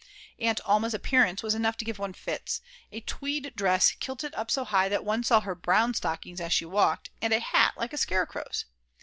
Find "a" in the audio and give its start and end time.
2.91-3.01, 7.33-7.39, 7.93-7.97